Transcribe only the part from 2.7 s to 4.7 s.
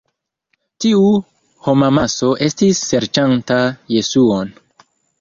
serĉanta Jesuon.